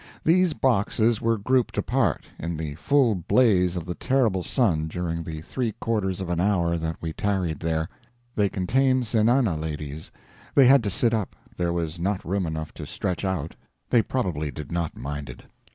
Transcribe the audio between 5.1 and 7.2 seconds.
the three quarters of an hour that we